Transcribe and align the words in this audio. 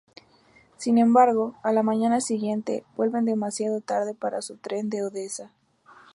Sin 0.77 0.97
embargo, 0.97 1.53
a 1.61 1.71
la 1.71 1.83
mañana 1.83 2.21
siguiente, 2.21 2.83
vuelven 2.97 3.23
demasiado 3.25 3.81
tarde 3.81 4.15
para 4.15 4.41
su 4.41 4.57
tren 4.57 4.89
de 4.89 5.03
Odessa. 5.03 5.51